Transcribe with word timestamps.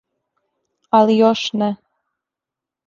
Али 1.01 1.19
још 1.19 1.45
не. 1.63 1.71